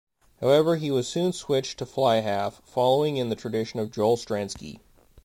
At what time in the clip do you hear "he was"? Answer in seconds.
0.77-1.07